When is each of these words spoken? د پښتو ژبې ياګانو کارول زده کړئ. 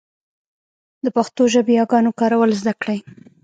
د 1.03 1.05
پښتو 1.17 1.41
ژبې 1.53 1.73
ياګانو 1.79 2.11
کارول 2.19 2.51
زده 2.59 2.73
کړئ. 2.81 2.99